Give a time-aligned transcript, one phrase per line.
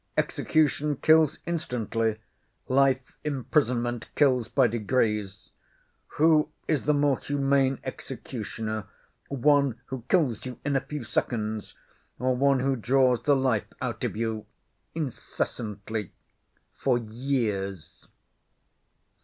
[0.17, 2.17] Execution kills instantly,
[2.67, 5.51] life imprisonment kills by degrees.
[6.17, 8.87] Who is the more humane executioner,
[9.27, 11.75] one who kills you in a few seconds
[12.17, 14.47] or one who draws the life out of you
[14.95, 16.13] incessantly,
[16.73, 18.07] for years?"